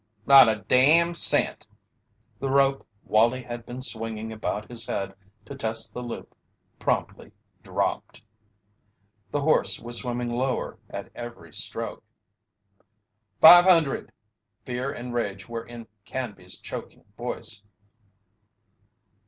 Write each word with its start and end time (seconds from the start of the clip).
"Not 0.25 0.49
a 0.49 0.55
damn 0.67 1.13
cent!" 1.13 1.67
The 2.39 2.49
rope 2.49 2.87
Wallie 3.05 3.43
had 3.43 3.67
been 3.67 3.83
swinging 3.83 4.33
about 4.33 4.67
his 4.67 4.87
head 4.87 5.13
to 5.45 5.53
test 5.53 5.93
the 5.93 6.01
loop 6.01 6.33
promptly 6.79 7.33
dropped. 7.61 8.23
The 9.29 9.41
horse 9.41 9.79
was 9.79 9.99
swimming 9.99 10.31
lower 10.31 10.79
at 10.89 11.11
every 11.13 11.53
stroke. 11.53 12.03
"Five 13.39 13.65
hundred!" 13.65 14.11
Fear 14.63 14.91
and 14.91 15.13
rage 15.13 15.47
were 15.47 15.67
in 15.67 15.87
Canby's 16.03 16.57
choking 16.59 17.05
voice. 17.15 17.61